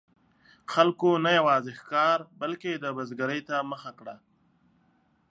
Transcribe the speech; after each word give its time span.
خلکو 0.73 1.09
نه 1.25 1.31
یوازې 1.39 1.71
ښکار، 1.79 2.19
بلکې 2.41 2.71
د 2.73 2.85
بزګرۍ 2.95 3.41
ته 3.49 3.55
مخه 3.71 3.91
کړه. 3.99 4.15